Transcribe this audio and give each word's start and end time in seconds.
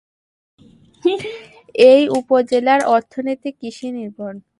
এ 1.85 1.93
উপজেলার 2.19 2.81
অর্থনীতি 2.95 3.49
কৃষি 3.59 3.87
নির্ভর। 3.91 4.33